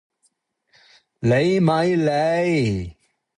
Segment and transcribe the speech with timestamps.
[1.19, 2.97] 你咪理